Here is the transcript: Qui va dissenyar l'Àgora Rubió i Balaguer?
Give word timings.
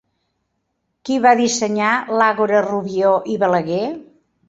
Qui 1.09 1.17
va 1.27 1.35
dissenyar 1.43 1.91
l'Àgora 2.17 2.65
Rubió 2.71 3.15
i 3.37 3.41
Balaguer? 3.47 3.83